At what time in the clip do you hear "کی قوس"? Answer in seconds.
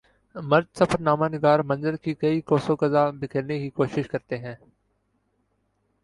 2.13-2.69